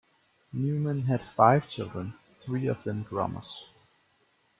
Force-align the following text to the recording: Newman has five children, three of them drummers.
Newman 0.51 1.03
has 1.03 1.29
five 1.31 1.67
children, 1.67 2.15
three 2.35 2.65
of 2.65 2.83
them 2.85 3.03
drummers. 3.03 3.69